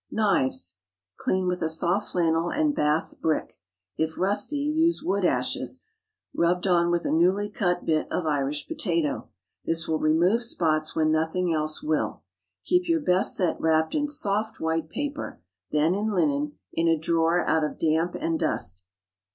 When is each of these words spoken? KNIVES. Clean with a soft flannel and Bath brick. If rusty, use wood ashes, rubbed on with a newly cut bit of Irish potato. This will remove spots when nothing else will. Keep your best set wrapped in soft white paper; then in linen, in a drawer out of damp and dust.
KNIVES. 0.11 0.77
Clean 1.17 1.45
with 1.45 1.61
a 1.61 1.69
soft 1.69 2.11
flannel 2.13 2.49
and 2.49 2.73
Bath 2.73 3.13
brick. 3.21 3.59
If 3.99 4.17
rusty, 4.17 4.57
use 4.57 5.03
wood 5.03 5.23
ashes, 5.23 5.81
rubbed 6.33 6.65
on 6.65 6.89
with 6.89 7.05
a 7.05 7.11
newly 7.11 7.51
cut 7.51 7.85
bit 7.85 8.11
of 8.11 8.25
Irish 8.25 8.67
potato. 8.67 9.29
This 9.63 9.87
will 9.87 9.99
remove 9.99 10.41
spots 10.41 10.95
when 10.95 11.11
nothing 11.11 11.53
else 11.53 11.83
will. 11.83 12.23
Keep 12.65 12.89
your 12.89 12.99
best 13.01 13.35
set 13.35 13.61
wrapped 13.61 13.93
in 13.93 14.07
soft 14.07 14.59
white 14.59 14.89
paper; 14.89 15.39
then 15.69 15.93
in 15.93 16.07
linen, 16.11 16.57
in 16.73 16.87
a 16.87 16.97
drawer 16.97 17.45
out 17.45 17.63
of 17.63 17.77
damp 17.77 18.15
and 18.19 18.39
dust. 18.39 18.83